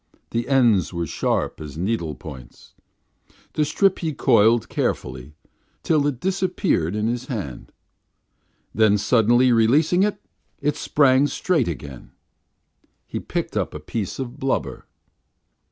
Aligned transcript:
The 0.31 0.47
ends 0.47 0.91
were 0.91 1.05
sharp 1.05 1.61
as 1.61 1.77
needle 1.77 2.15
points. 2.15 2.73
The 3.53 3.63
strip 3.63 3.99
he 3.99 4.13
coiled 4.13 4.67
carefully, 4.67 5.35
till 5.83 6.07
it 6.07 6.19
disappeared 6.19 6.95
in 6.95 7.05
his 7.07 7.27
hand. 7.27 7.71
Then, 8.73 8.97
suddenly 8.97 9.51
releasing 9.51 10.01
it, 10.01 10.19
it 10.59 10.75
sprang 10.75 11.27
straight 11.27 11.67
again. 11.67 12.13
He 13.05 13.19
picked 13.19 13.55
up 13.55 13.75
a 13.75 13.79
piece 13.79 14.17
of 14.17 14.39
blubber. 14.39 14.87